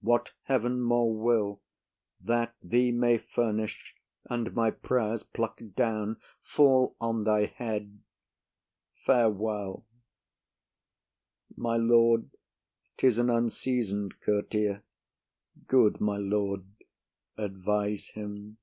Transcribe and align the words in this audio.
What 0.00 0.32
heaven 0.44 0.80
more 0.80 1.12
will, 1.14 1.60
That 2.18 2.54
thee 2.62 2.90
may 2.90 3.18
furnish 3.18 3.94
and 4.24 4.54
my 4.54 4.70
prayers 4.70 5.22
pluck 5.22 5.60
down, 5.76 6.16
Fall 6.42 6.96
on 7.02 7.24
thy 7.24 7.44
head! 7.54 7.98
Farewell. 9.04 9.84
My 11.54 11.76
lord, 11.76 12.30
'Tis 12.96 13.18
an 13.18 13.26
unseason'd 13.28 14.18
courtier; 14.22 14.82
good 15.66 16.00
my 16.00 16.16
lord, 16.16 16.64
Advise 17.36 18.08
him. 18.08 18.56